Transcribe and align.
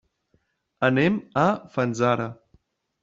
Anem 0.87 1.19
a 1.43 1.45
Fanzara. 1.77 2.29